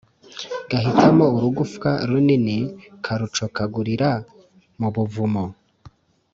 Gahitamo 0.69 1.25
urugufwa 1.35 1.89
runini 2.09 2.57
karukocagurira 3.03 4.09
mu 4.79 4.89
buvumo 4.95 5.45